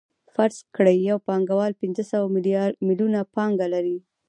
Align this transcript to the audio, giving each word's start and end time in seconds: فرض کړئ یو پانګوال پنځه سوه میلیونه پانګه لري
فرض 0.35 0.57
کړئ 0.75 0.97
یو 1.09 1.17
پانګوال 1.27 1.71
پنځه 1.81 2.03
سوه 2.11 2.25
میلیونه 2.87 3.19
پانګه 3.35 3.67
لري 3.73 3.97